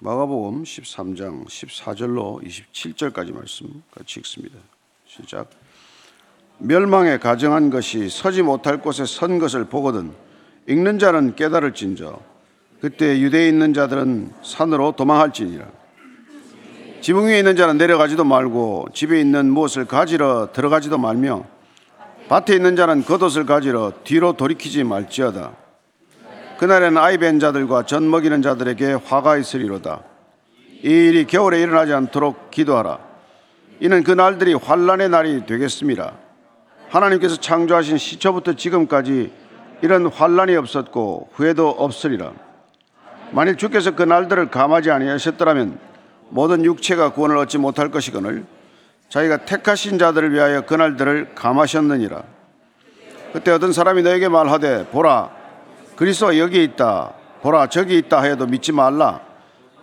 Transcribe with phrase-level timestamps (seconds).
[0.00, 4.58] 마가복음 13장 14절로 27절까지 말씀 같이 읽습니다.
[5.06, 5.48] 시작.
[6.58, 10.12] 멸망에 가정한 것이 서지 못할 곳에 선 것을 보거든
[10.68, 12.20] 읽는 자는 깨달을진저
[12.80, 15.64] 그때 유대에 있는 자들은 산으로 도망할지니라.
[17.00, 21.44] 지붕 위에 있는 자는 내려가지도 말고 집에 있는 무엇을 가지러 들어가지도 말며
[22.28, 25.63] 밭에 있는 자는 겉옷을 가지러 뒤로 돌이키지 말지어다.
[26.58, 30.00] 그날에는 아이 벤 자들과 젖 먹이는 자들에게 화가 있으리로다.
[30.82, 32.98] 이 일이 겨울에 일어나지 않도록 기도하라.
[33.80, 36.12] 이는 그 날들이 환란의 날이 되겠습니다.
[36.88, 39.32] 하나님께서 창조하신 시초부터 지금까지
[39.82, 42.32] 이런 환란이 없었고 후회도 없으리라.
[43.32, 45.78] 만일 주께서 그 날들을 감하지 아니하셨더라면
[46.28, 48.44] 모든 육체가 구원을 얻지 못할 것이거늘
[49.08, 52.22] 자기가 택하신 자들을 위하여 그 날들을 감하셨느니라.
[53.32, 55.43] 그때 어떤 사람이 너에게 말하되 보라
[55.96, 57.12] 그리스도가 여기 있다
[57.42, 59.20] 보라 저기 있다 하여도 믿지 말라.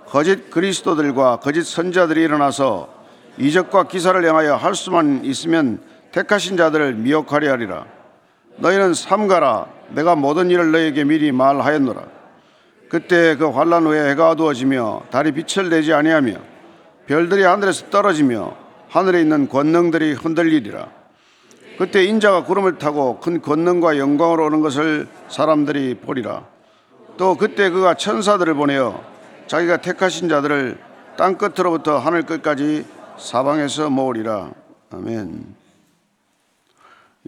[0.08, 2.90] 거짓 그리스도들과 거짓 선자들이 일어나서
[3.38, 5.80] 이적과 기사를 향하여 할 수만 있으면
[6.12, 7.86] 택하신 자들을 미혹하려 하리라.
[8.58, 9.68] 너희는 삼가라.
[9.90, 12.02] 내가 모든 일을 너희에게 미리 말하였노라.
[12.90, 16.34] 그때 그 환란 후에 해가 어두워지며 달이 빛을 내지 아니하며
[17.08, 18.56] 별들이 하늘에서 떨어지며
[18.90, 21.01] 하늘에 있는 권능들이 흔들리리라.
[21.82, 26.48] 그때 인자가 구름을 타고 큰 권능과 영광으로 오는 것을 사람들이 보리라.
[27.18, 29.04] 또 그때 그가 천사들을 보내어
[29.48, 30.80] 자기가 택하신 자들을
[31.18, 32.86] 땅 끝으로부터 하늘 끝까지
[33.18, 34.54] 사방에서 모으리라.
[34.92, 35.56] 아멘.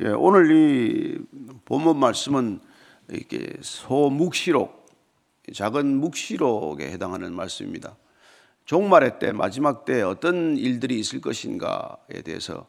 [0.04, 1.18] 예, 오늘 이
[1.66, 2.60] 본문 말씀은
[3.10, 4.86] 이렇게 소묵시록,
[5.52, 7.96] 작은 묵시록에 해당하는 말씀입니다.
[8.66, 12.68] 종말의 때, 마지막 때 어떤 일들이 있을 것인가에 대해서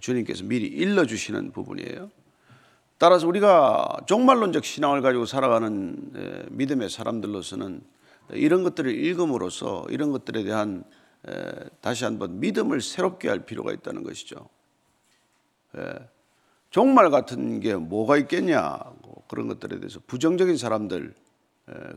[0.00, 2.10] 주님께서 미리 일러주시는 부분이에요.
[2.98, 7.82] 따라서 우리가 종말론적 신앙을 가지고 살아가는 예, 믿음의 사람들로서는
[8.30, 10.84] 이런 것들을 읽음으로써 이런 것들에 대한
[11.28, 14.48] 예, 다시 한번 믿음을 새롭게 할 필요가 있다는 것이죠.
[15.76, 16.08] 예,
[16.70, 18.78] 종말 같은 게 뭐가 있겠냐
[19.28, 21.14] 그런 것들에 대해서 부정적인 사람들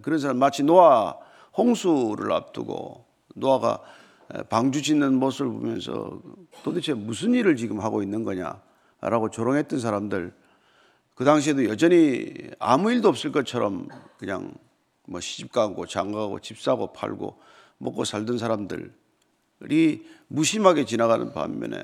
[0.01, 1.15] 그런 사람 마치 노아
[1.57, 3.05] 홍수를 앞두고
[3.35, 3.81] 노아가
[4.49, 6.21] 방주 짓는 모습을 보면서
[6.63, 10.33] 도대체 무슨 일을 지금 하고 있는 거냐라고 조롱했던 사람들
[11.15, 13.87] 그 당시에도 여전히 아무 일도 없을 것처럼
[14.17, 14.53] 그냥
[15.07, 17.39] 뭐 시집 가고 장가가고 집 사고 팔고
[17.79, 21.83] 먹고 살던 사람들이 무심하게 지나가는 반면에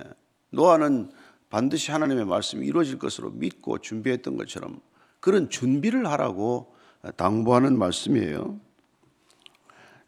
[0.51, 1.11] 노아는
[1.49, 4.81] 반드시 하나님의 말씀이 이루어질 것으로 믿고 준비했던 것처럼
[5.19, 6.75] 그런 준비를 하라고
[7.15, 8.59] 당부하는 말씀이에요.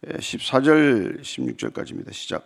[0.04, 2.14] 14절 16절까지입니다.
[2.14, 2.46] 시작.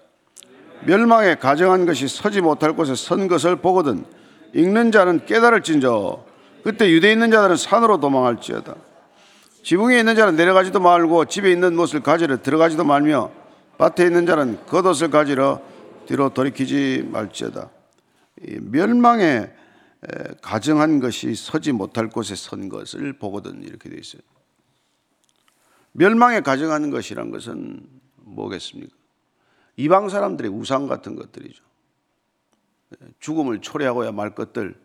[0.86, 4.06] 멸망에 가정한 것이 서지 못할 곳에 선 것을 보거든
[4.54, 6.26] 읽는 자는 깨달을진저
[6.64, 8.76] 그때 유대에 있는 자들은 산으로 도망할지어다.
[9.64, 13.32] 지붕에 있는 자는 내려가지도 말고 집에 있는 무엇을 가지러 들어가지도 말며
[13.78, 15.62] 밭에 있는 자는 겉옷을 가지러
[16.06, 17.70] 뒤로 돌이키지 말지어다.
[18.62, 19.52] 멸망에
[20.42, 24.22] 가정한 것이 서지 못할 곳에 선 것을 보거든 이렇게 되어 있어요.
[25.92, 28.96] 멸망에 가정하는 것이란 것은 뭐겠습니까?
[29.76, 31.64] 이방 사람들의 우상 같은 것들이죠.
[33.20, 34.76] 죽음을 초래하고야 말 것들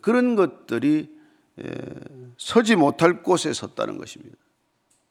[0.00, 1.14] 그런 것들이
[2.36, 4.36] 서지 못할 곳에 섰다는 것입니다.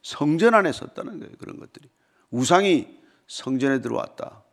[0.02, 1.34] 성전 안에 섰다는 거예요.
[1.38, 1.90] 그런 것들이
[2.32, 4.44] 우상이 성전에 들어왔다.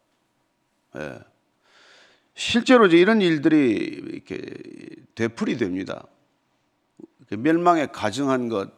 [2.35, 4.41] 실제로 이런 일들이 이렇게
[5.15, 6.07] 되풀이 됩니다.
[7.31, 8.71] 멸망에 가정한 것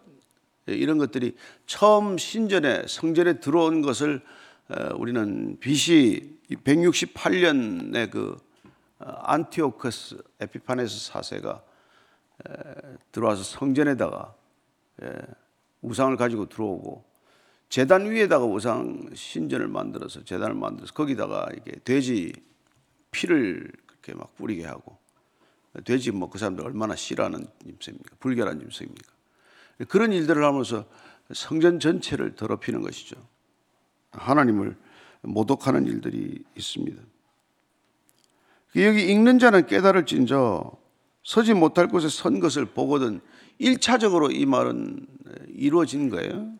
[0.66, 1.36] 이런 것들이
[1.66, 4.22] 처음 신전에 성전에 들어온 것을
[4.96, 8.36] 우리는 BC 168년에 그
[8.98, 11.62] 어, 안티오커스 에피파네스 사세가
[13.10, 14.34] 들어와서 성전에다가
[15.80, 17.04] 우상을 가지고 들어오고
[17.68, 22.32] 재단 위에다가 우상 신전을 만들어서 재단을 만들어서 거기다가 이게 돼지
[23.10, 24.98] 피를 그렇게 막 뿌리게 하고
[25.84, 28.16] 돼지 뭐 그 사람들 얼마나 싫어하는 짐승입니까?
[28.18, 29.12] 불결한 짐승입니까?
[29.88, 30.84] 그런 일들을 하면서
[31.32, 33.16] 성전 전체를 더럽히는 것이죠.
[34.12, 34.76] 하나님을
[35.22, 37.02] 모독하는 일들이 있습니다.
[38.76, 40.70] 여기 읽는 자는 깨달을 진저
[41.24, 43.20] 서지 못할 곳에 선 것을 보거든
[43.60, 45.06] 1차적으로 이 말은
[45.54, 46.52] 이루어진 거예요.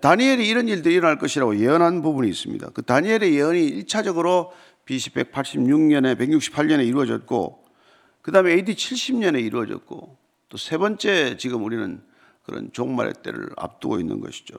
[0.00, 2.70] 다니엘이 이런 일들이 일어날 것이라고 예언한 부분이 있습니다.
[2.70, 4.50] 그 다니엘의 예언이 1차적으로
[4.86, 7.64] BC 186년에 168년에 이루어졌고
[8.22, 10.16] 그 다음에 AD 70년에 이루어졌고
[10.48, 12.00] 또 세 번째 지금 우리는
[12.44, 14.54] 그런 종말의 때를 앞두고 있는 것이죠.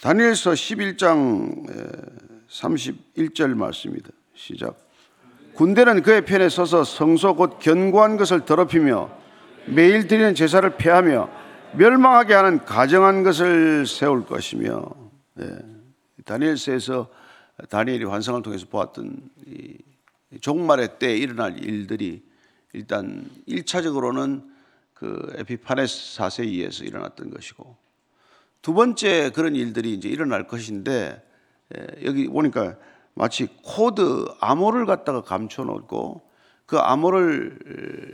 [0.00, 4.10] 다니엘서 11장 31절 말씀입니다.
[4.34, 4.76] 시작.
[5.54, 9.16] 군대는 그의 편에 서서 성소 곧 견고한 것을 더럽히며
[9.66, 11.30] 매일 드리는 제사를 폐하며
[11.76, 14.84] 멸망하게 하는 가정한 것을 세울 것이며
[15.40, 15.58] 예,
[16.24, 17.08] 다니엘서에서
[17.70, 19.78] 다니엘이 환상을 통해서 보았던 이
[20.40, 22.22] 종말의 때 일어날 일들이
[22.74, 24.50] 일단 1차적으로는
[24.92, 27.76] 그 에피파네스 4세에 의해서 일어났던 것이고
[28.62, 31.22] 두 번째 그런 일들이 이제 일어날 것인데
[32.04, 32.76] 여기 보니까
[33.14, 36.22] 마치 코드 암호를 갖다가 감춰 놓고
[36.66, 37.58] 그 암호를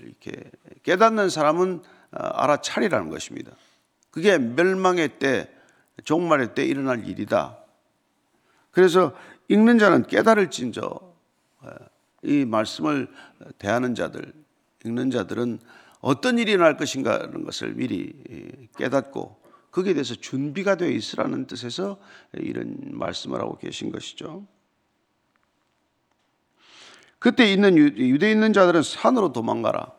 [0.05, 0.51] 이렇게
[0.83, 1.83] 깨닫는 사람은
[2.13, 3.53] 어, 알아차리라는 것입니다.
[4.11, 5.49] 그게 멸망의 때,
[6.05, 7.59] 종말의 때 일어날 일이다.
[8.73, 9.15] 그래서
[9.49, 11.11] 읽는 자는 깨달을진저
[12.23, 13.09] 이 말씀을
[13.59, 14.33] 대하는 자들,
[14.85, 15.59] 읽는 자들은
[16.01, 19.41] 어떤 일이 일어날 것인가 하는 것을 미리 깨닫고
[19.71, 21.99] 거기에 대해서 준비가 되어 있으라는 뜻에서
[22.35, 24.47] 이런 말씀을 하고 계신 것이죠.
[27.19, 29.93] 그때 있는 유대에 있는 자들은 산으로 도망가라.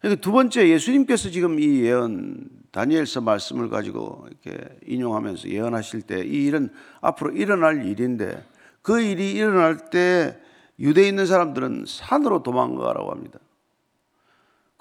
[0.00, 6.46] 그러니까 두 번째 예수님께서 지금 이 예언 다니엘서 말씀을 가지고 이렇게 인용하면서 예언하실 때 이
[6.46, 6.70] 일은
[7.00, 8.44] 앞으로 일어날 일인데
[8.82, 10.40] 그 일이 일어날 때
[10.80, 13.38] 유대에 있는 사람들은 산으로 도망가라고 합니다.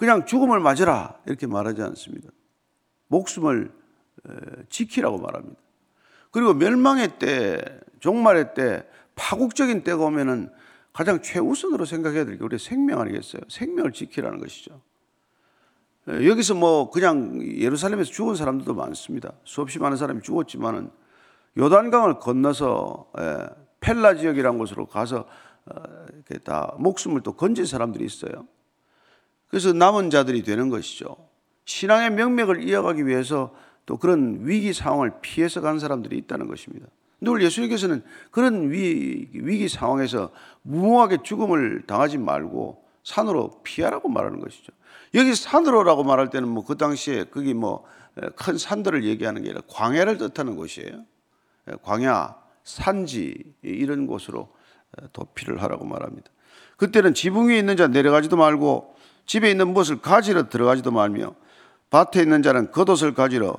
[0.01, 2.31] 그냥 죽음을 맞으라 이렇게 말하지 않습니다.
[3.05, 3.71] 목숨을
[4.67, 5.61] 지키라고 말합니다.
[6.31, 7.61] 그리고 멸망의 때,
[7.99, 8.83] 종말의 때,
[9.13, 10.49] 파국적인 때가 오면은
[10.91, 13.43] 가장 최우선으로 생각해야 될 게 우리 생명 아니겠어요?
[13.47, 14.81] 생명을 지키라는 것이죠.
[16.07, 19.33] 여기서 뭐 그냥 예루살렘에서 죽은 사람들도 많습니다.
[19.43, 20.89] 수없이 많은 사람이 죽었지만은
[21.59, 23.11] 요단강을 건너서
[23.81, 25.27] 펠라 지역이라는 곳으로 가서
[25.67, 28.47] 어, 이렇게 다 목숨을 또 건진 사람들이 있어요.
[29.51, 31.17] 그래서 남은 자들이 되는 것이죠.
[31.65, 33.53] 신앙의 명맥을 이어가기 위해서
[33.85, 36.87] 또 그런 위기 상황을 피해서 간 사람들이 있다는 것입니다.
[37.19, 38.01] 늘 예수님께서는
[38.31, 40.31] 그런 위, 위기 상황에서
[40.63, 44.71] 무모하게 죽음을 당하지 말고 산으로 피하라고 말하는 것이죠.
[45.13, 50.55] 여기 산으로라고 말할 때는 뭐 그 당시에 거기 뭐큰 산들을 얘기하는 게 아니라 광야를 뜻하는
[50.55, 51.03] 곳이에요.
[51.83, 54.49] 광야, 산지 이런 곳으로
[55.11, 56.31] 도피를 하라고 말합니다.
[56.77, 58.95] 그때는 지붕 위에 있는 자 내려가지도 말고
[59.31, 61.35] 집에 있는 무엇을 가지러 들어가지도 말며
[61.89, 63.55] 밭에 있는 자는 겉옷을 가지러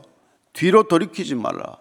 [0.52, 1.78] 뒤로 돌이키지 말라.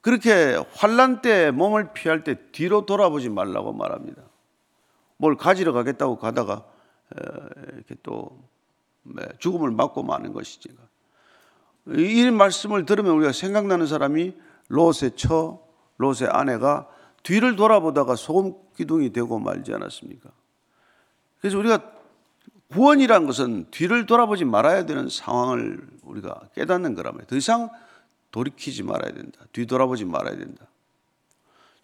[0.00, 4.22] 그렇게 환란 때 몸을 피할 때 뒤로 돌아보지 말라고 말합니다.
[5.18, 6.64] 뭘 가지러 가겠다고 가다가
[7.74, 8.42] 이렇게 또
[9.38, 10.70] 죽음을 맞고 마는 것이지.
[11.96, 14.34] 이 말씀을 들으면 우리가 생각나는 사람이
[14.66, 15.64] 롯의 처,
[15.98, 16.88] 롯의 아내가
[17.22, 20.28] 뒤를 돌아보다가 소금 기둥이 되고 말지 않았습니까?
[21.38, 21.93] 그래서 우리가
[22.70, 27.70] 구원이란 것은 뒤를 돌아보지 말아야 되는 상황을 우리가 깨닫는 거라면 더 이상
[28.30, 29.40] 돌이키지 말아야 된다.
[29.52, 30.66] 뒤돌아보지 말아야 된다.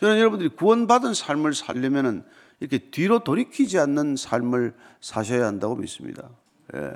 [0.01, 2.25] 저는 여러분들이 구원받은 삶을 살려면은
[2.59, 6.29] 이렇게 뒤로 돌이키지 않는 삶을 사셔야 한다고 믿습니다.
[6.75, 6.93] 예.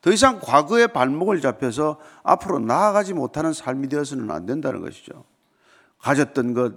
[0.00, 5.24] 더 이상 과거의 발목을 잡혀서 앞으로 나아가지 못하는 삶이 되어서는 안 된다는 것이죠.
[5.98, 6.74] 가졌던 것,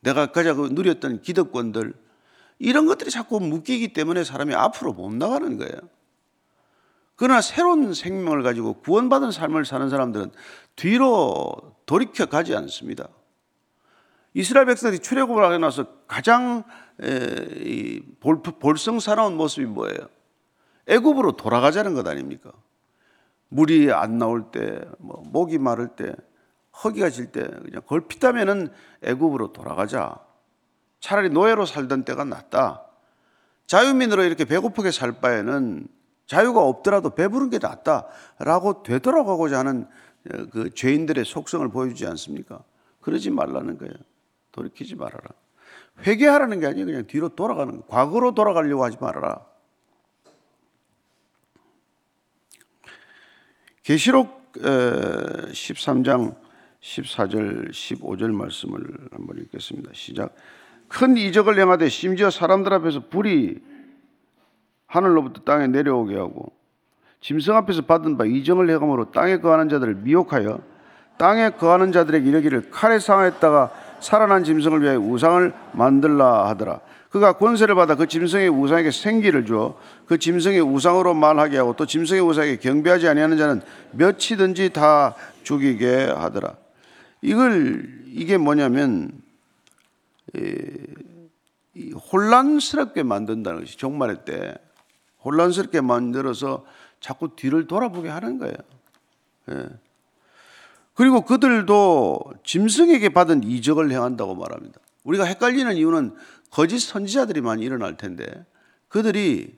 [0.00, 1.94] 내가 가지고 누렸던 기득권들,
[2.58, 5.74] 이런 것들이 자꾸 묶이기 때문에 사람이 앞으로 못 나가는 거예요.
[7.16, 10.30] 그러나 새로운 생명을 가지고 구원받은 삶을 사는 사람들은
[10.76, 11.52] 뒤로
[11.86, 13.08] 돌이켜 가지 않습니다.
[14.34, 16.62] 이스라엘 백성들이 출애굽을 하고 나서 가장
[18.60, 19.98] 볼성사나운 모습이 뭐예요?
[20.86, 22.52] 애굽으로 돌아가자는 것 아닙니까?
[23.48, 26.14] 물이 안 나올 때, 뭐 목이 마를 때,
[26.84, 28.68] 허기가 질 때 그냥 걸핏하면은
[29.02, 30.20] 애굽으로 돌아가자.
[31.00, 32.84] 차라리 노예로 살던 때가 낫다.
[33.66, 35.86] 자유민으로 이렇게 배고프게 살 바에는
[36.26, 39.86] 자유가 없더라도 배부른 게 낫다라고 되돌아가고자 하는
[40.30, 42.62] 어, 그 죄인들의 속성을 보여주지 않습니까?
[43.00, 43.94] 그러지 말라는 거예요.
[44.52, 45.30] 돌이키지 말아라.
[46.06, 46.86] 회개하라는 게 아니에요.
[46.86, 47.86] 그냥 뒤로 돌아가는 거.
[47.86, 49.44] 과거로 돌아가려고 하지 말아라.
[53.82, 56.36] 계시록 13장
[56.80, 59.90] 14절 15절 말씀을 한번 읽겠습니다.
[59.94, 60.34] 시작.
[60.88, 63.60] 큰 이적을 행하되 심지어 사람들 앞에서 불이
[64.86, 66.52] 하늘로부터 땅에 내려오게 하고
[67.20, 70.60] 짐승 앞에서 받은 바 이정을 행함으로 땅에 거하는 자들을 미혹하여
[71.18, 76.80] 땅에 거하는 자들에게 이르기를 칼에 상하였다가 살아난 짐승을 위하여 우상을 만들라 하더라.
[77.10, 79.76] 그가 권세를 받아 그 짐승의 우상에게 생기를 주어
[80.06, 86.54] 그 짐승의 우상으로 말하게 하고 또 짐승의 우상에게 경배하지 아니하는 자는 몇이든지 다 죽이게 하더라.
[87.22, 89.27] 이걸 이게 뭐냐면 이
[92.12, 94.54] 혼란스럽게 만든다는 것이 종말의 때
[95.24, 96.64] 혼란스럽게 만들어서
[97.00, 98.54] 자꾸 뒤를 돌아보게 하는 거예요.
[99.50, 99.68] 예.
[100.94, 104.80] 그리고 그들도 짐승에게 받은 이적을 행한다고 말합니다.
[105.04, 106.16] 우리가 헷갈리는 이유는
[106.50, 108.46] 거짓 선지자들이 많이 일어날 텐데
[108.88, 109.56] 그들이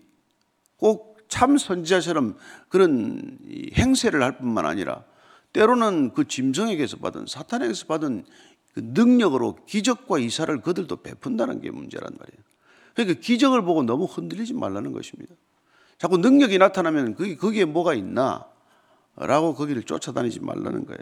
[0.76, 2.36] 꼭 참 선지자처럼
[2.68, 3.38] 그런
[3.74, 5.04] 행세를 할 뿐만 아니라
[5.52, 8.26] 때로는 그 짐승에게서 받은 사탄에게서 받은
[8.74, 12.42] 그 능력으로 기적과 이사를 그들도 베푼다는 게 문제란 말이에요.
[12.94, 15.34] 그러니까 기적을 보고 너무 흔들리지 말라는 것입니다.
[15.98, 18.46] 자꾸 능력이 나타나면 거기, 거기에 뭐가 있나?
[19.16, 21.00] 라고 거기를 쫓아다니지 말라는 거예요.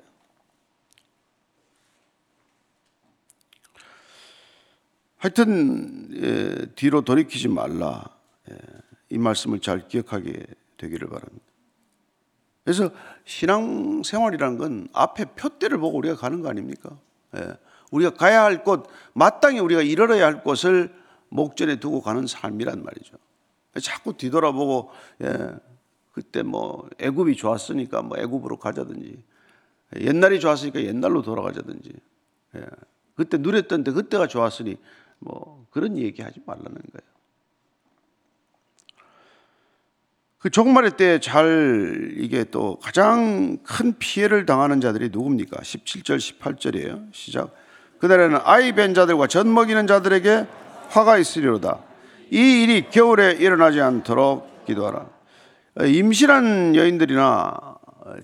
[5.19, 8.05] 하여튼 예, 뒤로 돌이키지 말라.
[8.51, 8.57] 예,
[9.11, 10.47] 이 말씀을 잘 기억하게
[10.77, 11.45] 되기를 바랍니다.
[12.65, 12.91] 그래서
[13.25, 16.99] 신앙 생활이란 건 앞에 표대를 보고 우리가 가는 거 아닙니까?
[17.37, 17.57] 예,
[17.91, 20.95] 우리가 가야 할 곳, 마땅히 우리가 이르러야 할 곳을
[21.29, 23.17] 목전에 두고 가는 삶이란 말이죠.
[23.83, 24.91] 자꾸 뒤돌아보고
[25.23, 25.57] 예,
[26.13, 29.23] 그때 뭐 애굽이 좋았으니까 뭐 애굽으로 가자든지
[30.01, 31.93] 옛날이 좋았으니까 옛날로 돌아가자든지
[32.57, 32.67] 예,
[33.15, 34.77] 그때 누렸던 데 그때가 좋았으니
[35.19, 37.08] 뭐 그런 얘기 하지 말라는 거예요.
[40.39, 45.57] 그 종말의 때 잘 이게 또 가장 큰 피해를 당하는 자들이 누굽니까?
[45.61, 47.09] 17절 18절이에요.
[47.13, 47.53] 시작.
[47.99, 50.47] 그날에는 아이 벤 자들과 젖 먹이는 자들에게
[50.91, 51.81] 화가 있으리로다.
[52.31, 55.09] 이 일이 겨울에 일어나지 않도록 기도하라.
[55.87, 57.77] 임신한 여인들이나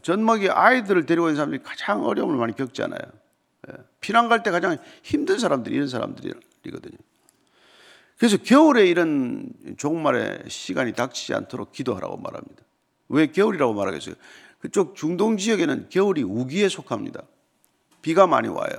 [0.02, 3.00] 젖 먹이 아이들을 데리고 있는 사람들이 가장 어려움을 많이 겪잖아요.
[3.68, 6.96] 예, 피난 갈 때 가장 힘든 사람들이 이런 사람들이거든요.
[8.18, 12.62] 그래서 겨울에 이런 종말의 시간이 닥치지 않도록 기도하라고 말합니다.
[13.08, 14.14] 왜 겨울이라고 말하겠어요?
[14.60, 17.22] 그쪽 중동 지역에는 겨울이 우기에 속합니다.
[18.02, 18.70] 비가 많이 와요.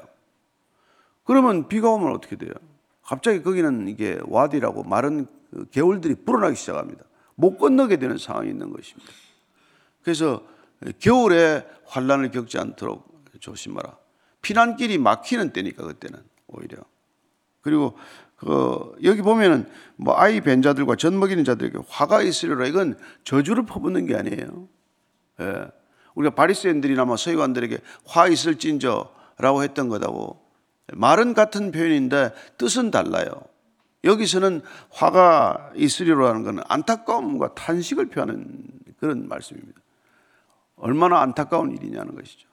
[1.24, 2.52] 그러면 비가 오면 어떻게 돼요?
[3.04, 7.04] 갑자기 거기는 이게 와디라고 마른 그 개울들이 불어나기 시작합니다.
[7.36, 9.12] 못 건너게 되는 상황이 있는 것입니다.
[10.02, 10.44] 그래서
[11.00, 13.98] 겨울에 환란을 겪지 않도록 조심하라.
[14.42, 16.78] 피난길이 막히는 때니까 그때는 오히려.
[17.66, 17.98] 그리고
[18.38, 24.06] 그 여기 보면은 뭐 아이 벤 자들과 젖 먹이는 자들에게 화가 있으리라 이건 저주를 퍼붓는
[24.06, 24.68] 게 아니에요.
[25.42, 25.66] 예.
[26.14, 30.40] 우리가 바리새인들이나 뭐 서기관들에게 화 있을진저라고 했던 거다고
[30.94, 33.32] 말은 같은 표현인데 뜻은 달라요.
[34.04, 38.46] 여기서는 화가 있으리라는 것은 안타까움과 탄식을 표하는
[39.00, 39.82] 그런 말씀입니다.
[40.76, 42.48] 얼마나 안타까운 일이냐는 것이죠.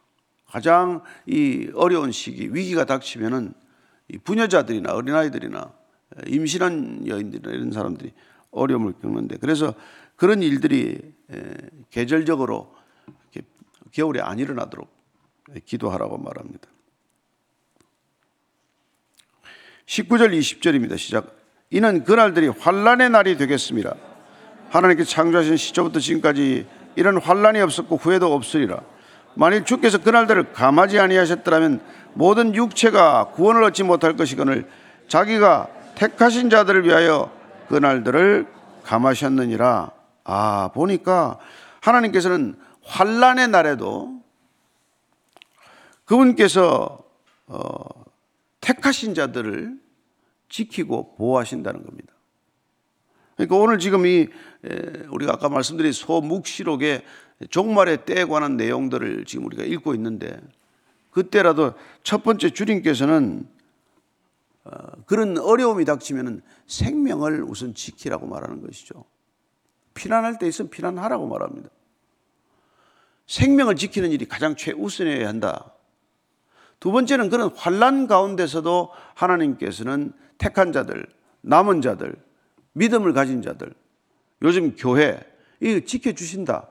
[0.46, 3.61] 가장 이 어려운 시기, 위기가 닥치면은 이
[4.24, 5.72] 부녀자들이나 어린아이들이나
[6.26, 8.12] 임신한 여인들이나 이런 사람들이
[8.50, 9.74] 어려움을 겪는데 그래서
[10.16, 11.00] 그런 일들이
[11.90, 12.74] 계절적으로
[13.90, 14.90] 겨울에 안 일어나도록
[15.64, 16.68] 기도하라고 말합니다.
[19.86, 20.96] 19절 20절입니다.
[20.96, 21.36] 시작.
[21.70, 23.94] 이는 그날들이 환란의 날이 되겠습니다.
[24.70, 26.66] 하나님께 창조하신 시초부터 지금까지
[26.96, 28.82] 이런 환란이 없었고 후회도 없으리라.
[29.34, 31.80] 만일 주께서 그날들을 감하지 아니하셨더라면
[32.14, 34.68] 모든 육체가 구원을 얻지 못할 것이거늘
[35.08, 37.30] 자기가 택하신 자들을 위하여
[37.68, 38.46] 그날들을
[38.84, 39.90] 감하셨느니라.
[40.24, 41.38] 아 보니까
[41.80, 44.20] 하나님께서는 환란의 날에도
[46.04, 46.98] 그분께서
[47.46, 48.04] 어,
[48.60, 49.78] 택하신 자들을
[50.48, 52.12] 지키고 보호하신다는 겁니다.
[53.36, 54.28] 그러니까 오늘 지금 이
[55.10, 57.02] 우리가 아까 말씀드린 소묵시록의
[57.50, 60.40] 종말의 때에 관한 내용들을 지금 우리가 읽고 있는데
[61.10, 63.46] 그때라도 첫 번째 주님께서는
[64.64, 64.70] 어,
[65.06, 69.04] 그런 어려움이 닥치면 생명을 우선 지키라고 말하는 것이죠.
[69.94, 71.68] 피난할 때 있으면 피난하라고 말합니다.
[73.26, 75.72] 생명을 지키는 일이 가장 최우선이어야 한다.
[76.80, 81.06] 두 번째는 그런 환란 가운데서도 하나님께서는 택한 자들,
[81.42, 82.14] 남은 자들,
[82.72, 83.72] 믿음을 가진 자들,
[84.42, 85.20] 요즘 교회,
[85.60, 86.68] 이 지켜 주신다,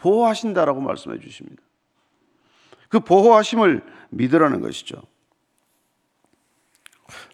[0.00, 1.62] 보호하신다라고 말씀해 주십니다.
[2.88, 5.02] 그 보호하심을 믿으라는 것이죠.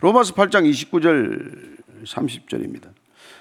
[0.00, 2.90] 로마서 8장 29절 30절입니다.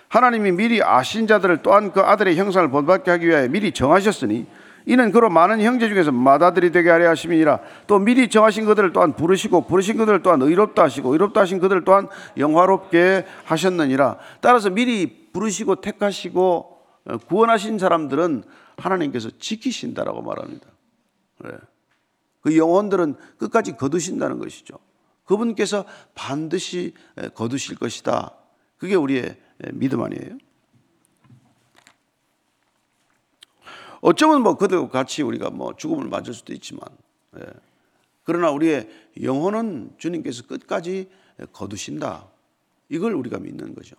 [0.10, 4.46] 하나님이 미리 아신 자들을 또한 그 아들의 형상을 본받게 하기 위하여 미리 정하셨으니
[4.86, 9.66] 이는 그로 많은 형제 중에서 마다들이 되게 하려 하심이니라 또 미리 정하신 그들을 또한 부르시고
[9.66, 16.74] 부르신 그들을 또한 의롭다 하시고 의롭다 하신 그들을 또한 영화롭게 하셨느니라 따라서 미리 부르시고 택하시고
[17.06, 18.44] 어, 구원하신 사람들은
[18.84, 20.68] 하나님께서 지키신다라고 말합니다.
[21.46, 21.52] 네.
[22.42, 24.78] 그 영혼들은 끝까지 거두신다는 것이죠.
[25.26, 26.94] 그분께서 반드시
[27.34, 28.36] 거두실 것이다.
[28.78, 29.40] 그게 우리의
[29.74, 30.38] 믿음 아니에요?
[34.02, 36.84] 어쩌면 뭐 그들과 같이 우리가 뭐 죽음을 맞을 수도 있지만,
[37.38, 37.46] 예.
[38.26, 38.90] 그러나 우리의
[39.22, 41.10] 영혼은 주님께서 끝까지
[41.54, 42.28] 거두신다.
[42.90, 43.96] 이걸 우리가 믿는 거죠.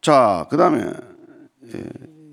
[0.00, 0.92] 자, 그 다음에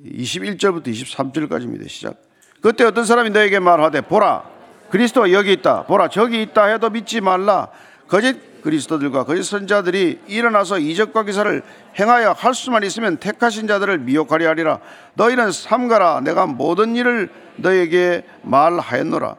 [0.05, 1.89] 21절부터 23절까지입니다.
[1.89, 2.21] 시작.
[2.61, 4.43] 그때 어떤 사람이 너에게 말하되 보라
[4.89, 5.85] 그리스도가 여기 있다.
[5.85, 7.69] 보라 저기 있다 해도 믿지 말라.
[8.07, 11.61] 거짓 그리스도들과 거짓 선자들이 일어나서 이적과 기사를
[11.99, 14.79] 행하여 할 수만 있으면 택하신 자들을 미혹하려 하리라
[15.13, 19.35] 너희는 삼가라 내가 모든 일을 너에게 말하였노라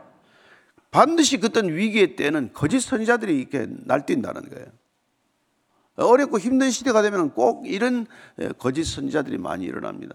[0.91, 4.67] 반드시 그떤 위기의 때는 거짓 선자들이 이렇게 날뛴다는 거예요
[5.99, 8.07] 어렵고 힘든 시대가 되면 꼭 이런
[8.59, 10.15] 거짓 선자들이 많이 일어납니다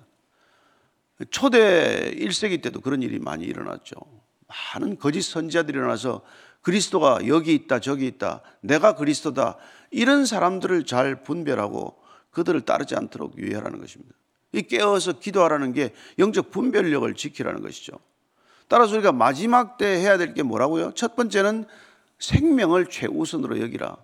[1.30, 3.96] 초대 1세기 때도 그런 일이 많이 일어났죠
[4.74, 6.22] 많은 거짓 선자들이 일어나서
[6.62, 9.58] 그리스도가 여기 있다, 저기 있다, 내가 그리스도다,
[9.92, 11.98] 이런 사람들을 잘 분별하고
[12.32, 14.16] 그들을 따르지 않도록 유의하라는 것입니다.
[14.54, 18.00] 이 깨어서 기도하라는 게 영적 분별력을 지키라는 것이죠.
[18.68, 20.94] 따라서 우리가 마지막 때 해야 될 게 뭐라고요?
[20.94, 21.66] 첫 번째는
[22.20, 23.98] 생명을 최우선으로 여기라.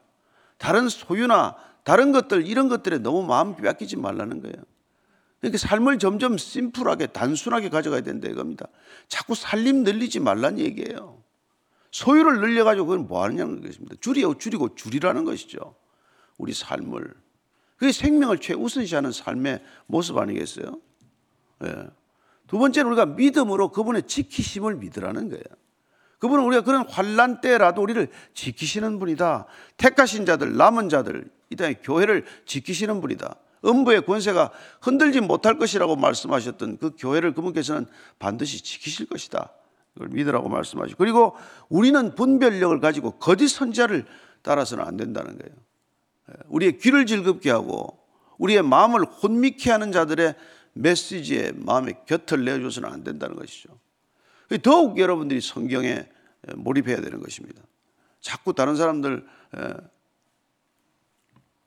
[0.57, 4.55] 다른 소유나 다른 것들, 이런 것들에 너무 마음 빼앗기지 말라는 거예요.
[5.39, 8.67] 그러니까 삶을 점점 심플하게, 단순하게 가져가야 된다 이겁니다.
[9.07, 11.23] 자꾸 살림 늘리지 말란 얘기예요.
[11.91, 13.95] 소유를 늘려가지고 그건 뭐 하느냐는 것입니다.
[13.99, 15.75] 줄이고 줄이고 줄이라는 것이죠.
[16.37, 17.13] 우리 삶을.
[17.77, 20.79] 그게 생명을 최우선시하는 삶의 모습 아니겠어요?
[21.63, 21.87] 예.
[22.47, 25.43] 두 번째는 우리가 믿음으로 그분의 지키심을 믿으라는 거예요.
[26.19, 29.45] 그분은 우리가 그런 환란 때라도 우리를 지키시는 분이다.
[29.77, 33.35] 택하신 자들, 남은 자들, 이 땅에 교회를 지키시는 분이다.
[33.65, 34.51] 음부의 권세가
[34.81, 37.85] 흔들지 못할 것이라고 말씀하셨던 그 교회를 그분께서는
[38.17, 39.51] 반드시 지키실 것이다.
[39.93, 41.35] 그걸 믿으라고 말씀하시고 그리고
[41.67, 44.05] 우리는 분별력을 가지고 거짓 선자를
[44.41, 45.55] 따라서는 안 된다는 거예요.
[46.29, 47.99] 예, 우리의 귀를 즐겁게 하고
[48.37, 50.35] 우리의 마음을 혼미케 하는 자들의
[50.73, 53.69] 메시지에 마음의 곁을 내줘서는 안 된다는 것이죠.
[54.63, 56.07] 더욱 여러분들이 성경에
[56.55, 57.61] 몰입해야 되는 것입니다.
[58.21, 59.27] 자꾸 다른 사람들
[59.57, 59.73] 예,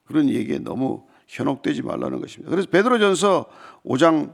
[0.05, 2.51] 그런 얘기에 너무 현혹되지 말라는 것입니다.
[2.51, 3.47] 그래서 베드로전서
[3.85, 4.33] 5장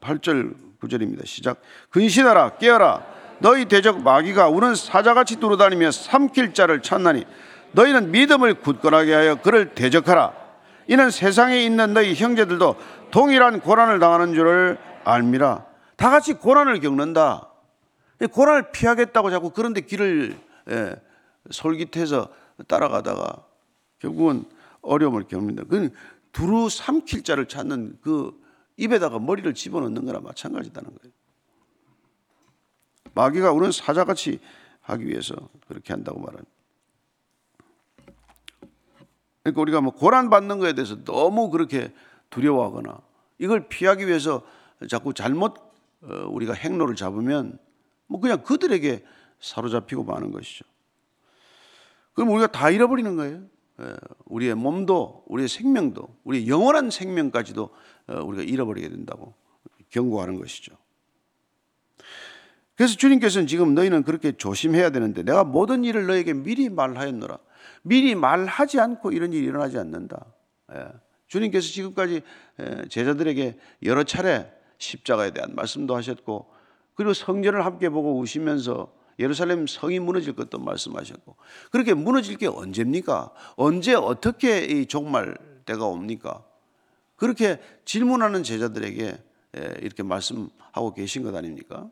[0.00, 1.26] 8절 9절입니다.
[1.26, 1.60] 시작.
[1.90, 3.04] 근신하라 깨어라
[3.40, 7.24] 너희 대적 마귀가 우는 사자같이 두루다니며 삼킬 자를 찾나니
[7.72, 10.32] 너희는 믿음을 굳건하게 하여 그를 대적하라.
[10.88, 12.76] 이는 세상에 있는 너희 형제들도
[13.10, 15.66] 동일한 고난을 당하는 줄을 알미라.
[15.96, 17.48] 다 같이 고난을 겪는다.
[18.30, 20.36] 고난을 피하겠다고 자꾸 그런데 길을
[20.70, 20.94] 예,
[21.50, 22.28] 솔깃해서
[22.68, 23.44] 따라가다가
[23.98, 24.44] 결국은
[24.82, 25.64] 어려움을 겪는다.
[25.64, 25.90] 그건
[26.32, 28.38] 두루 삼킬 자를 찾는 그
[28.76, 31.12] 입에다가 머리를 집어넣는 거나 마찬가지다는 거예요.
[33.14, 34.40] 마귀가 우리는 사자같이
[34.80, 35.34] 하기 위해서
[35.68, 36.50] 그렇게 한다고 말합니다.
[39.42, 41.92] 그러니까 우리가 뭐 고난 받는 것에 대해서 너무 그렇게
[42.30, 43.00] 두려워하거나
[43.38, 44.42] 이걸 피하기 위해서
[44.88, 45.56] 자꾸 잘못
[46.02, 47.58] 어, 우리가 행로를 잡으면
[48.06, 49.04] 뭐 그냥 그들에게
[49.40, 50.64] 사로잡히고 마는 것이죠.
[52.14, 53.44] 그럼 우리가 다 잃어버리는 거예요.
[53.82, 53.94] 예,
[54.26, 57.70] 우리의 몸도, 우리의 생명도, 우리의 영원한 생명까지도
[58.08, 59.34] 어, 우리가 잃어버리게 된다고
[59.90, 60.76] 경고하는 것이죠.
[62.74, 67.38] 그래서 주님께서는 지금 너희는 그렇게 조심해야 되는데 내가 모든 일을 너에게 미리 말하였노라.
[67.82, 70.24] 미리 말하지 않고 이런 일이 일어나지 않는다.
[70.74, 70.86] 예.
[71.28, 72.22] 주님께서 지금까지
[72.60, 76.50] 예, 제자들에게 여러 차례 십자가에 대한 말씀도 하셨고
[76.94, 81.36] 그리고 성전을 함께 보고 우시면서 예루살렘 성이 무너질 것도 말씀하셨고
[81.70, 83.32] 그렇게 무너질 게 언제입니까?
[83.56, 86.44] 언제 어떻게 이 종말 때가 옵니까?
[87.16, 89.22] 그렇게 질문하는 제자들에게
[89.54, 91.88] 예, 이렇게 말씀하고 계신 것 아닙니까?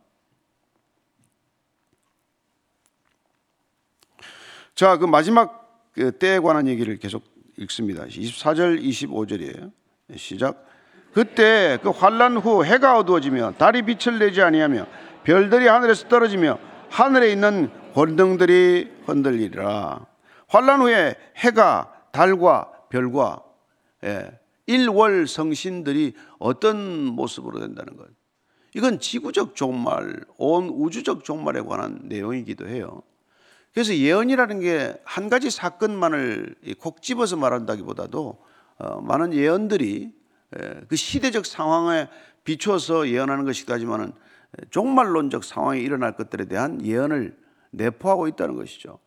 [4.75, 7.23] 자, 그 마지막 그 때에 관한 얘기를 계속
[7.59, 8.05] 읽습니다.
[8.07, 9.73] 24절, 25절이에요.
[10.17, 10.67] 시작.
[11.13, 14.87] 그때 그 환란 후 해가 어두워지며 달이 빛을 내지 아니하며
[15.25, 20.07] 별들이 하늘에서 떨어지며 하늘에 있는 권능들이 흔들리리라.
[20.49, 23.43] 환란 후에 해가 달과 별과
[24.05, 28.09] 예, 일월 성신들이 어떤 모습으로 된다는 것.
[28.75, 33.03] 이건 지구적 종말, 온 우주적 종말에 관한 내용이기도 해요.
[33.73, 38.39] 그래서 예언이라는 게 한 가지 사건만을 콕 집어서 말한다기보다도
[38.79, 40.13] 어, 많은 예언들이
[40.89, 42.09] 그 시대적 상황에
[42.43, 44.13] 비춰서 예언하는 것이기도 하지만은
[44.71, 47.37] 종말론적 상황이 일어날 것들에 대한 예언을
[47.71, 48.99] 내포하고 있다는 것이죠.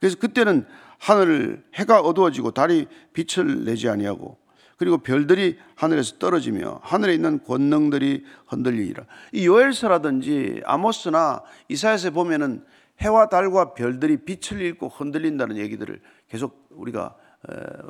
[0.00, 0.66] 그래서 그때는
[0.98, 4.38] 하늘 해가 어두워지고 달이 빛을 내지 아니하고
[4.76, 9.04] 그리고 별들이 하늘에서 떨어지며 하늘에 있는 권능들이 흔들리리라.
[9.32, 12.64] 이 요엘서라든지 아모스나 이사야서에 보면은
[13.00, 17.16] 해와 달과 별들이 빛을 잃고 흔들린다는 얘기들을 계속 우리가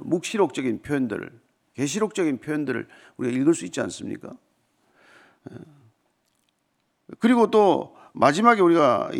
[0.02, 1.40] 묵시록적인 표현들을
[1.74, 4.37] 계시록적인 표현들을 우리가 읽을 수 있지 않습니까?
[7.19, 9.19] 그리고 또 마지막에 우리가 이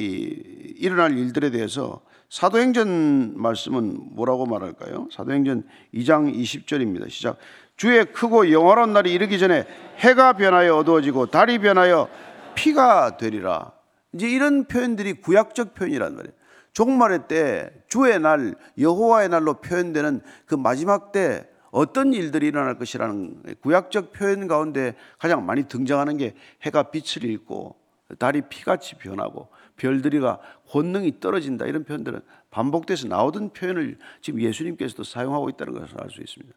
[0.79, 5.09] 일어날 일들에 대해서 사도행전 말씀은 뭐라고 말할까요?
[5.12, 7.09] 사도행전 2장 20절입니다.
[7.11, 7.37] 시작.
[7.77, 9.66] 주의 크고 영원한 날이 이르기 전에
[9.99, 12.09] 해가 변하여 어두워지고 달이 변하여
[12.55, 13.72] 피가 되리라.
[14.12, 16.35] 이제 이런 표현들이 구약적 표현이란 말이에요.
[16.72, 24.14] 종말의 때 주의 날 여호와의 날로 표현되는 그 마지막 때 어떤 일들이 일어날 것이라는 구약적
[24.14, 27.76] 표현 가운데 가장 많이 등장하는 게 해가 빛을 잃고
[28.18, 35.74] 달이 피같이 변하고 별들이가 권능이 떨어진다 이런 표현들은 반복돼서 나오던 표현을 지금 예수님께서도 사용하고 있다는
[35.74, 36.54] 것을 알 수 있습니다.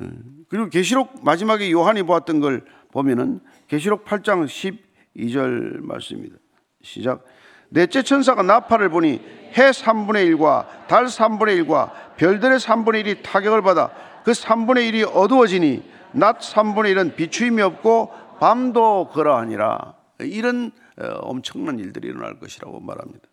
[0.00, 3.38] 음, 그리고 계시록 마지막에 요한이 보았던 걸 보면은
[3.68, 4.80] 계시록 8장
[5.14, 6.36] 12절 말씀입니다.
[6.82, 7.24] 시작.
[7.72, 9.20] 넷째 천사가 나팔을 보니
[9.56, 13.90] 해 3분의 1과 달 3분의 1과 별들의 3분의 1이 타격을 받아
[14.24, 15.82] 그 3분의 1이 어두워지니
[16.12, 19.94] 낮 3분의 1은 비추임이 없고 밤도 그러하니라.
[20.20, 23.28] 이런 어, 엄청난 일들이 일어날 것이라고 말합니다.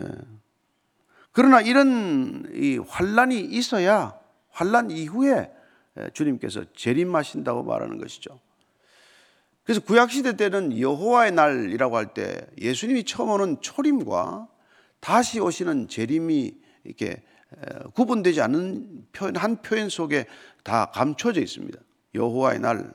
[0.00, 0.08] 예.
[1.32, 4.14] 그러나 이런 이 환란이 있어야
[4.50, 5.50] 환란 이후에
[6.12, 8.40] 주님께서 재림하신다고 말하는 것이죠.
[9.68, 14.48] 그래서 구약 시대 때는 여호와의 날이라고 할 때 예수님이 처음 오는 초림과
[14.98, 17.22] 다시 오시는 재림이 이렇게
[17.92, 20.24] 구분되지 않는 표현 한 표현 속에
[20.64, 21.78] 다 감춰져 있습니다.
[22.14, 22.94] 여호와의 날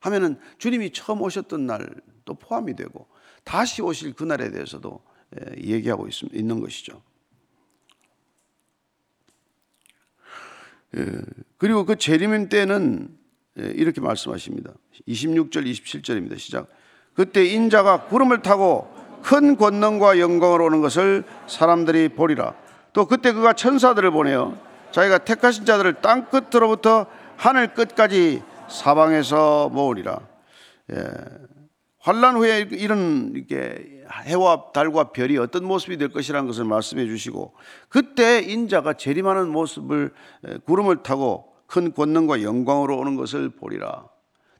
[0.00, 3.06] 하면은 주님이 처음 오셨던 날도 포함이 되고
[3.44, 5.00] 다시 오실 그날에 대해서도
[5.58, 7.00] 얘기하고 있는 것이죠.
[10.96, 11.06] 예,
[11.58, 13.25] 그리고 그 재림 때는 예,
[13.56, 14.72] 이렇게 말씀하십니다.
[15.08, 16.38] 26절, 27절입니다.
[16.38, 16.68] 시작.
[17.14, 18.92] 그때 인자가 구름을 타고
[19.22, 22.54] 큰 권능과 영광을 오는 것을 사람들이 보리라.
[22.92, 24.56] 또 그때 그가 천사들을 보내어
[24.92, 30.20] 자기가 택하신 자들을 땅 끝으로부터 하늘 끝까지 사방에서 모으리라.
[30.92, 31.04] 예.
[31.98, 37.54] 환란 후에 이런 이렇게 해와 달과 별이 어떤 모습이 될 것이라는 것을 말씀해 주시고
[37.88, 40.12] 그때 인자가 재림하는 모습을
[40.66, 44.08] 구름을 타고 큰 권능과 영광으로 오는 것을 보리라.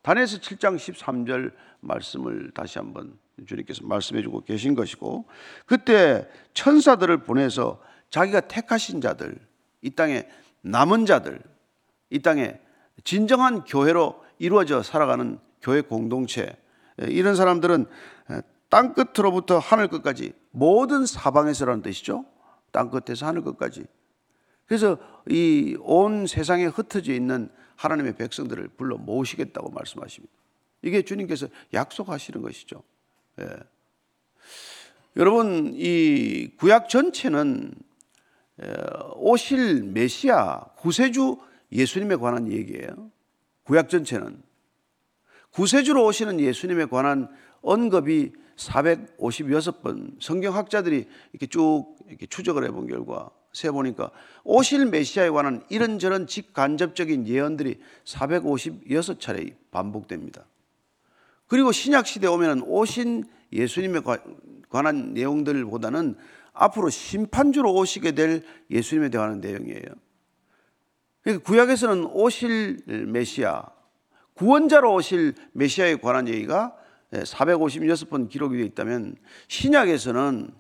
[0.03, 5.27] 다니엘서 7장 13절 말씀을 다시 한번 주님께서 말씀해 주고 계신 것이고
[5.67, 9.39] 그때 천사들을 보내서 자기가 택하신 자들
[9.83, 10.29] 이 땅에
[10.63, 11.41] 남은 자들
[12.11, 12.59] 이 땅에
[13.05, 16.57] 진정한 교회로 이루어져 살아가는 교회 공동체
[17.03, 17.87] 예, 이런 사람들은
[18.31, 22.25] 예, 땅 끝으로부터 하늘 끝까지 모든 사방에서라는 뜻이죠.
[22.73, 23.87] 땅 끝에서 하늘 끝까지.
[24.67, 30.33] 그래서 이 온 세상에 흩어져 있는 하나님의 백성들을 불러 모으시겠다고 말씀하십니다.
[30.83, 32.83] 이게 주님께서 약속하시는 것이죠.
[33.41, 33.47] 예.
[35.17, 37.75] 여러분 이 구약 전체는
[38.63, 38.75] 예,
[39.17, 41.39] 오실 메시아 구세주
[41.73, 43.11] 예수님에 관한 얘기예요.
[43.65, 44.43] 구약 전체는
[45.51, 47.29] 구세주로 오시는 예수님에 관한
[47.63, 54.11] 언급이 456번 성경학자들이 이렇게 쭉 이렇게 추적을 해본 결과 세 보니까
[54.45, 60.45] 오실 메시아에 관한 이런저런 직간접적인 예언들이 456차례 반복됩니다.
[61.47, 64.01] 그리고 신약 시대 오면은 오신 예수님에
[64.69, 66.17] 관한 내용들보다는
[66.53, 69.87] 앞으로 심판주로 오시게 될 예수님에 대한 내용이에요.
[71.23, 73.65] 그러니까 구약에서는 오실 메시아
[74.35, 76.77] 구원자로 오실 메시아에 관한 얘기가
[77.11, 79.17] 456번 기록이 되어 있다면
[79.49, 80.51] 신약에서는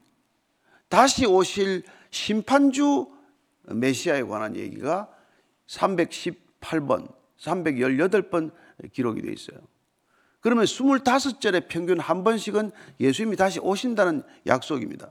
[0.88, 1.82] 다시 오실
[2.16, 3.08] 심판주
[3.64, 5.08] 메시아에 관한 얘기가
[5.66, 8.52] 318번, 318번
[8.92, 9.58] 기록이 되어 있어요.
[10.40, 15.10] 그러면 25절에 평균 한 번씩은 예수님이 다시 오신다는 약속입니다.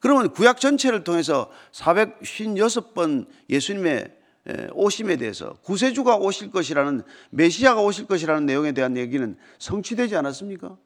[0.00, 4.14] 그러면 구약 전체를 통해서 456번 예수님의
[4.74, 10.76] 오심에 대해서 구세주가 오실 것이라는 메시아가 오실 것이라는 내용에 대한 얘기는 성취되지 않았습니까?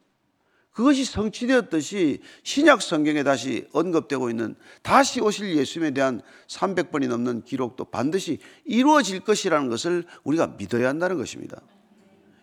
[0.71, 8.39] 그것이 성취되었듯이 신약 성경에 다시 언급되고 있는 다시 오실 예수님에 대한 300번이 넘는 기록도 반드시
[8.65, 11.61] 이루어질 것이라는 것을 우리가 믿어야 한다는 것입니다.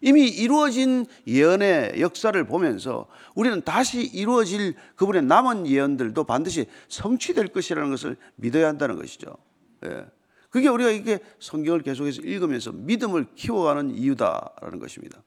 [0.03, 8.17] 이미 이루어진 예언의 역사를 보면서 우리는 다시 이루어질 그분의 남은 예언들도 반드시 성취될 것이라는 것을
[8.37, 9.37] 믿어야 한다는 것이죠.
[9.85, 10.07] 예.
[10.51, 15.23] 그게 우리가 이게 성경을 계속해서 읽으면서 믿음을 키워가는 이유다라는 것입니다.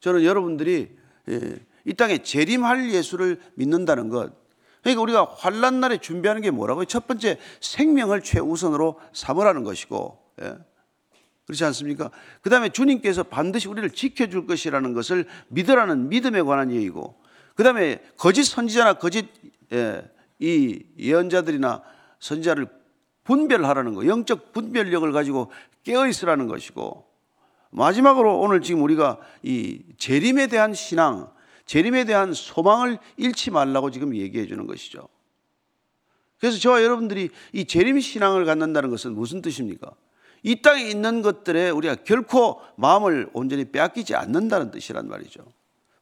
[0.00, 0.96] 저는 여러분들이
[1.28, 4.32] 예, 이 땅에 재림할 예수를 믿는다는 것.
[4.82, 6.84] 그러니까 우리가 환란 날에 준비하는 게 뭐라고요?
[6.84, 10.54] 첫 번째 생명을 최우선으로 삼으라는 것이고, 예.
[11.46, 12.10] 그렇지 않습니까?
[12.42, 17.16] 그 다음에 주님께서 반드시 우리를 지켜줄 것이라는 것을 믿으라는 믿음에 관한 얘기고,
[17.54, 19.26] 그 다음에 거짓 선지자나 거짓
[19.72, 20.02] 예,
[20.38, 21.82] 이 예언자들이나
[22.20, 22.68] 선지자를
[23.24, 25.50] 분별하라는 거, 영적 분별력을 가지고
[25.82, 27.04] 깨어 있으라는 것이고
[27.70, 31.30] 마지막으로 오늘 지금 우리가 이 재림에 대한 신앙,
[31.66, 35.08] 재림에 대한 소망을 잃지 말라고 지금 얘기해 주는 것이죠.
[36.38, 39.90] 그래서 저와 여러분들이 이 재림 신앙을 갖는다는 것은 무슨 뜻입니까?
[40.42, 45.44] 이 땅에 있는 것들에 우리가 결코 마음을 온전히 빼앗기지 않는다는 뜻이란 말이죠.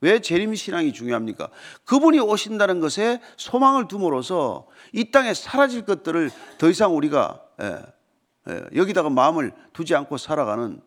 [0.00, 1.48] 왜 재림 신앙이 중요합니까?
[1.86, 7.82] 그분이 오신다는 것에 소망을 둠으로써 이 땅에 사라질 것들을 더 이상 우리가 예,
[8.50, 10.80] 예, 여기다가 마음을 두지 않고 살아가는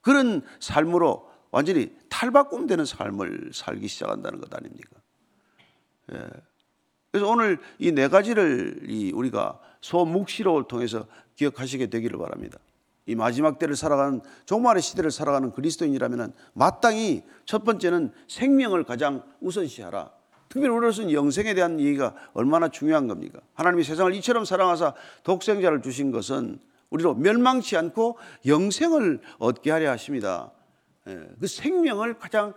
[0.00, 4.90] 그런 삶으로 완전히 탈바꿈되는 삶을 살기 시작한다는 것 아닙니까?
[6.12, 6.28] 예.
[7.10, 12.58] 그래서 오늘 이 네 가지를 이 우리가 소묵시록을 통해서 기억하시게 되기를 바랍니다.
[13.06, 20.10] 이 마지막 때를 살아가는 종말의 시대를 살아가는 그리스도인이라면 마땅히 첫 번째는 생명을 가장 우선시하라.
[20.48, 23.40] 특별히 우리로서는 영생에 대한 얘기가 얼마나 중요한 겁니까?
[23.54, 26.60] 하나님이 세상을 이처럼 사랑하사 독생자를 주신 것은
[26.90, 30.52] 우리로 멸망치 않고 영생을 얻게 하려 하십니다.
[31.10, 32.54] 예, 그 생명을 가장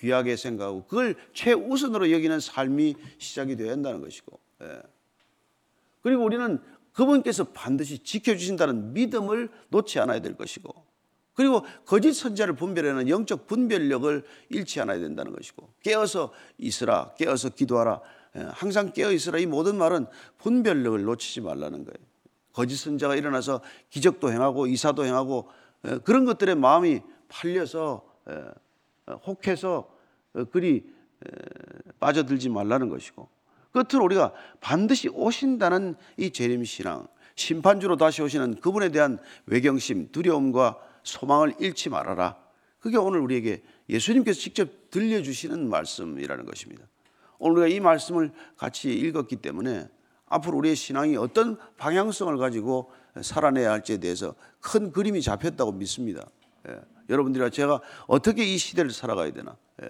[0.00, 4.82] 귀하게 생각하고 그걸 최우선으로 여기는 삶이 시작이 되어야 한다는 것이고 예.
[6.02, 6.60] 그리고 우리는
[6.92, 10.72] 그분께서 반드시 지켜주신다는 믿음을 놓지 않아야 될 것이고
[11.32, 18.00] 그리고 거짓 선자를 분별하는 영적 분별력을 잃지 않아야 된다는 것이고 깨어서 있으라 깨어서 기도하라
[18.36, 20.06] 예, 항상 깨어 있으라 이 모든 말은
[20.38, 22.14] 분별력을 놓치지 말라는 거예요
[22.52, 25.48] 거짓 선자가 일어나서 기적도 행하고 이사도 행하고
[26.04, 28.04] 그런 것들의 마음이 팔려서
[29.26, 29.90] 혹해서
[30.34, 30.92] 어, 그리
[32.00, 33.28] 빠져들지 말라는 것이고
[33.72, 41.54] 끝으로 우리가 반드시 오신다는 이 재림 신앙 심판주로 다시 오시는 그분에 대한 외경심 두려움과 소망을
[41.58, 42.36] 잃지 말아라.
[42.78, 46.84] 그게 오늘 우리에게 예수님께서 직접 들려주시는 말씀이라는 것입니다.
[47.38, 49.88] 오늘 우리가 이 말씀을 같이 읽었기 때문에
[50.26, 56.26] 앞으로 우리의 신앙이 어떤 방향성을 가지고 살아내야 할지에 대해서 큰 그림이 잡혔다고 믿습니다.
[56.68, 56.80] 예.
[57.08, 59.56] 여러분들이와 제가 어떻게 이 시대를 살아가야 되나.
[59.82, 59.88] 예.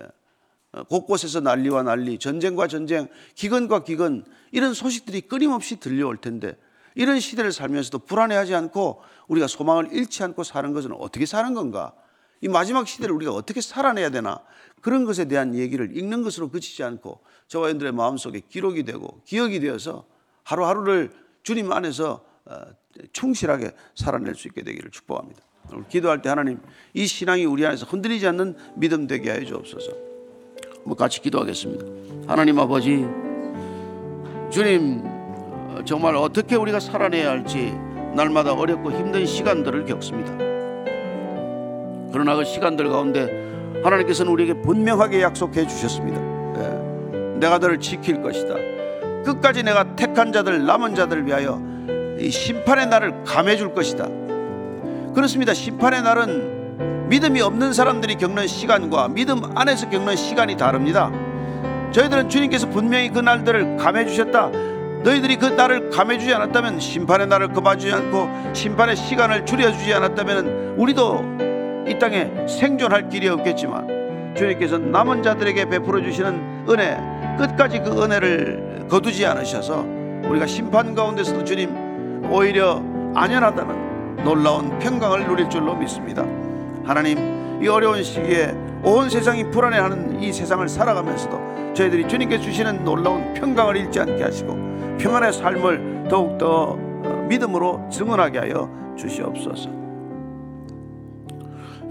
[0.72, 6.56] 어, 곳곳에서 난리와 난리, 전쟁과 전쟁, 기근과 기근 이런 소식들이 끊임없이 들려올 텐데
[6.94, 11.92] 이런 시대를 살면서도 불안해하지 않고 우리가 소망을 잃지 않고 사는 것은 어떻게 사는 건가?
[12.40, 14.40] 이 마지막 시대를 우리가 어떻게 살아내야 되나?
[14.80, 20.06] 그런 것에 대한 얘기를 읽는 것으로 그치지 않고 저와 여러분들의 마음속에 기록이 되고 기억이 되어서
[20.42, 21.10] 하루하루를
[21.42, 22.60] 주님 안에서 어,
[23.12, 25.42] 충실하게 살아낼 수 있게 되기를 축복합니다.
[25.88, 26.58] 기도할 때 하나님
[26.92, 29.92] 이 신앙이 우리 안에서 흔들리지 않는 믿음 되게 하여 주옵소서.
[30.84, 31.84] 뭐 같이 기도하겠습니다.
[32.26, 33.06] 하나님 아버지
[34.50, 35.02] 주님
[35.84, 37.74] 정말 어떻게 우리가 살아내야 할지
[38.14, 40.32] 날마다 어렵고 힘든 시간들을 겪습니다.
[42.12, 46.20] 그러나 그 시간들 가운데 하나님께서는 우리에게 분명하게 약속해 주셨습니다.
[46.20, 47.38] 네.
[47.40, 48.54] 내가 너를 지킬 것이다.
[49.24, 51.60] 끝까지 내가 택한 자들 남은 자들 위하여
[52.20, 54.06] 이 심판의 날을 감해 줄 것이다.
[55.14, 55.54] 그렇습니다.
[55.54, 61.12] 심판의 날은 믿음이 없는 사람들이 겪는 시간과 믿음 안에서 겪는 시간이 다릅니다.
[61.92, 64.48] 저희들은 주님께서 분명히 그 날들을 감해 주셨다.
[65.04, 70.74] 너희들이 그 날을 감해 주지 않았다면 심판의 날을 금하지 않고 심판의 시간을 줄여 주지 않았다면
[70.78, 76.98] 우리도 이 땅에 생존할 길이 없겠지만 주님께서 남은 자들에게 베풀어 주시는 은혜
[77.38, 79.84] 끝까지 그 은혜를 거두지 않으셔서
[80.24, 82.82] 우리가 심판 가운데서도 주님 오히려
[83.14, 86.24] 안연하다는 놀라운 평강을 누릴 줄로 믿습니다.
[86.84, 93.76] 하나님, 이 어려운 시기에 온 세상이 불안해하는 이 세상을 살아가면서도 저희들이 주님께 주시는 놀라운 평강을
[93.76, 94.56] 잃지 않게 하시고
[94.98, 99.70] 평안의 삶을 더욱더 어, 믿음으로 증언하게 하여 주시옵소서.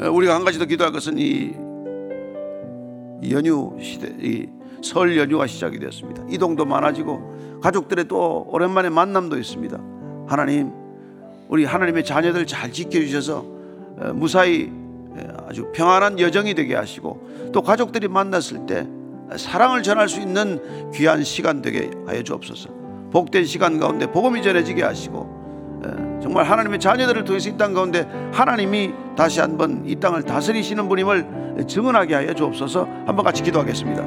[0.01, 1.53] 어, 우리가 한 가지 더 기도할 것은 이
[3.31, 6.25] 연휴 시대, 이 설 연휴가 시작이 되었습니다.
[6.29, 9.79] 이동도 많아지고 가족들의 또 오랜만에 만남도 있습니다.
[10.27, 10.73] 하나님,
[11.53, 13.45] 우리 하나님의 자녀들 잘 지켜주셔서
[13.99, 14.71] 어, 무사히
[15.47, 18.87] 아주 평안한 여정이 되게 하시고 또 가족들이 만났을 때
[19.35, 20.59] 사랑을 전할 수 있는
[20.95, 22.69] 귀한 시간 되게 하여 주옵소서.
[23.11, 25.43] 복된 시간 가운데 복음이 전해지게 하시고
[26.23, 32.15] 정말 하나님의 자녀들을 통해서 이 땅 가운데 하나님이 다시 한번 이 땅을 다스리시는 분임을 증언하게
[32.15, 32.87] 하여 주옵소서.
[33.05, 34.01] 한번 같이 기도하겠습니다.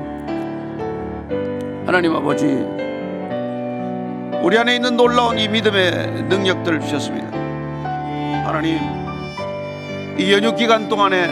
[1.86, 2.85] 하나님 아버지
[4.42, 7.26] 우리 안에 있는 놀라운 이 믿음의 능력들을 주셨습니다.
[8.46, 8.78] 하나님,
[10.18, 11.26] 이 연휴 기간 동안에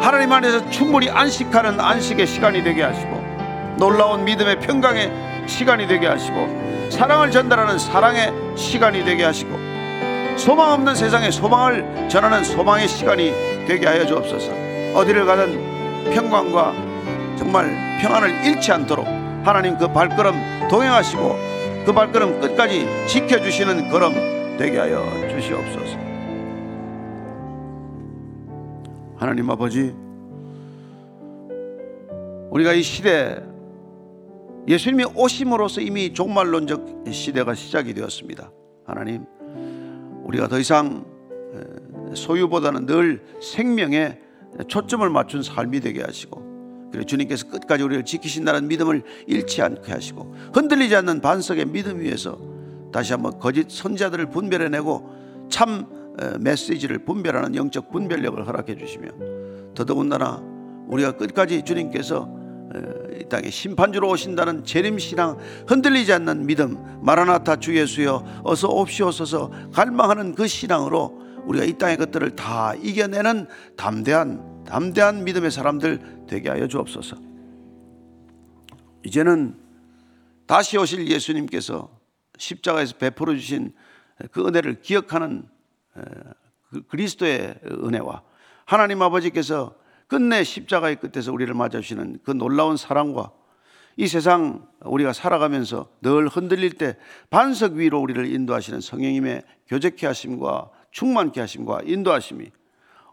[0.00, 5.12] 하나님 안에서 충분히 안식하는 안식의 시간이 되게 하시고 놀라운 믿음의 평강의
[5.46, 9.50] 시간이 되게 하시고 사랑을 전달하는 사랑의 시간이 되게 하시고
[10.36, 13.32] 소망 없는 세상에 소망을 전하는 소망의 시간이
[13.66, 14.52] 되게 하여 주옵소서.
[14.94, 16.72] 어디를 가든 평강과
[17.36, 19.06] 정말 평안을 잃지 않도록
[19.44, 21.55] 하나님 그 발걸음 동행하시고
[21.86, 25.96] 그 발걸음 끝까지 지켜주시는 걸음 되게 하여 주시옵소서.
[29.14, 29.94] 하나님 아버지,
[32.50, 33.40] 우리가 이 시대
[34.66, 38.50] 예수님이 오심으로써 이미 종말론적 시대가 시작이 되었습니다.
[38.84, 39.24] 하나님,
[40.24, 41.04] 우리가 더 이상
[42.14, 44.18] 소유보다는 늘 생명에
[44.66, 46.55] 초점을 맞춘 삶이 되게 하시고
[46.90, 52.38] 그리고 주님께서 끝까지 우리를 지키신다는 믿음을 잃지 않게 하시고 흔들리지 않는 반석의 믿음 위에서
[52.92, 55.86] 다시 한번 거짓 선자들을 분별해내고 참
[56.18, 59.08] 어, 메시지를 분별하는 영적 분별력을 허락해 주시며
[59.74, 60.42] 더더군다나
[60.88, 62.80] 우리가 끝까지 주님께서 어,
[63.20, 70.34] 이 땅에 심판주로 오신다는 재림 신앙 흔들리지 않는 믿음 마라나타 주 예수여 어서 옵시오소서 갈망하는
[70.34, 73.46] 그 신앙으로 우리가 이 땅의 것들을 다 이겨내는
[73.76, 77.16] 담대한 담대한 믿음의 사람들 되게 하여 주옵소서.
[79.04, 79.58] 이제는
[80.46, 81.90] 다시 오실 예수님께서
[82.38, 83.72] 십자가에서 베풀어 주신
[84.30, 85.44] 그 은혜를 기억하는
[85.96, 86.00] 에,
[86.70, 88.22] 그 그리스도의 은혜와
[88.64, 89.74] 하나님 아버지께서
[90.08, 93.32] 끝내 십자가의 끝에서 우리를 맞아주시는 그 놀라운 사랑과
[93.96, 96.96] 이 세상 우리가 살아가면서 늘 흔들릴 때
[97.30, 102.50] 반석 위로 우리를 인도하시는 성령님의 교제케 하심과 충만케 하심과 인도하심이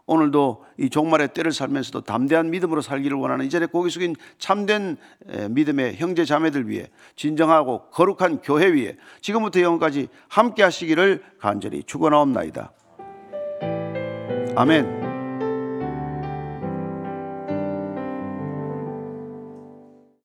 [0.06, 4.96] 오늘도 이 종말의 때를 살면서도 담대한 믿음으로 살기를 원하는 이전에 고개 숙인 참된
[5.28, 12.72] 에, 믿음의 형제 자매들 위해 진정하고 거룩한 교회 위에 지금부터 영원까지 함께 하시기를 간절히 축원하옵나이다.
[14.56, 15.03] 아멘.